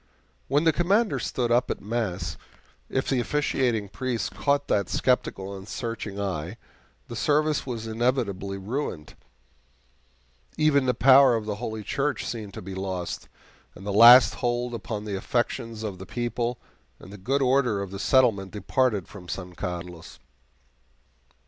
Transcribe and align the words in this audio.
When 0.47 0.63
the 0.63 0.73
Commander 0.73 1.19
stood 1.19 1.51
up 1.51 1.69
at 1.69 1.79
mass, 1.79 2.35
if 2.89 3.07
the 3.07 3.19
officiating 3.19 3.87
priest 3.87 4.31
caught 4.31 4.67
that 4.67 4.89
skeptical 4.89 5.55
and 5.55 5.69
searching 5.69 6.19
eye, 6.19 6.57
the 7.07 7.15
service 7.15 7.67
was 7.67 7.85
inevitably 7.85 8.57
ruined. 8.57 9.13
Even 10.57 10.87
the 10.87 10.95
power 10.95 11.35
of 11.35 11.45
the 11.45 11.57
Holy 11.57 11.83
Church 11.83 12.25
seemed 12.25 12.55
to 12.55 12.63
be 12.63 12.73
lost, 12.73 13.29
and 13.75 13.85
the 13.85 13.93
last 13.93 14.33
hold 14.41 14.73
upon 14.73 15.05
the 15.05 15.15
affections 15.15 15.83
of 15.83 15.99
the 15.99 16.07
people 16.07 16.57
and 16.97 17.13
the 17.13 17.17
good 17.19 17.43
order 17.43 17.79
of 17.79 17.91
the 17.91 17.99
settlement 17.99 18.49
departed 18.53 19.07
from 19.07 19.29
San 19.29 19.53
Carlos. 19.53 20.17